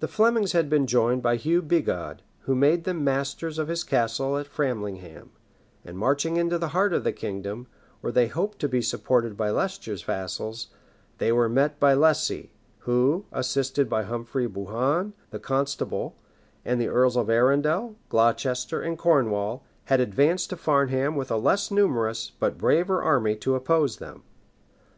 The 0.00 0.08
Flemings 0.08 0.52
had 0.52 0.68
been 0.68 0.86
joined 0.86 1.22
by 1.22 1.36
Hugh 1.36 1.62
Bigod, 1.62 2.20
who 2.40 2.54
made 2.54 2.84
them 2.84 3.02
masters 3.02 3.58
of 3.58 3.68
his 3.68 3.82
castle 3.82 4.36
of 4.36 4.46
Framlingham; 4.46 5.30
and 5.86 5.96
marching 5.96 6.36
into 6.36 6.58
the 6.58 6.68
heart 6.76 6.92
of 6.92 7.02
the 7.02 7.14
kingdom, 7.14 7.66
where 8.02 8.12
they 8.12 8.26
hoped 8.26 8.58
to 8.58 8.68
be 8.68 8.82
supported 8.82 9.38
by 9.38 9.48
Leicester's 9.48 10.02
vassals, 10.02 10.66
they 11.16 11.32
were 11.32 11.48
met 11.48 11.80
by 11.80 11.94
Lucy, 11.94 12.50
who, 12.80 13.24
assisted 13.32 13.88
by 13.88 14.02
Humphry 14.02 14.46
Bohun, 14.46 15.14
the 15.30 15.38
constable, 15.38 16.14
and 16.62 16.78
the 16.78 16.88
earls 16.88 17.16
of 17.16 17.30
Arundel, 17.30 17.96
Glocester, 18.10 18.82
and 18.82 18.98
Cornwall, 18.98 19.64
had 19.86 19.98
advanced 19.98 20.50
to 20.50 20.58
Farnham 20.58 21.16
with 21.16 21.30
a 21.30 21.38
less 21.38 21.70
numerous, 21.70 22.30
but 22.38 22.58
braver 22.58 23.02
army 23.02 23.34
to 23.36 23.54
oppose 23.54 23.96
them. 23.96 24.24